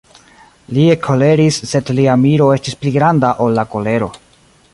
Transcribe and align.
Li 0.77 0.85
ekkoleris, 0.93 1.59
sed 1.73 1.93
lia 1.99 2.17
miro 2.23 2.49
estis 2.57 2.79
pli 2.83 2.95
granda, 2.99 3.35
ol 3.47 3.59
la 3.61 3.67
kolero. 3.77 4.11